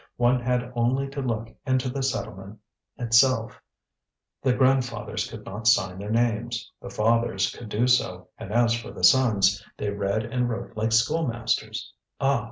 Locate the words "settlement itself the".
2.01-4.51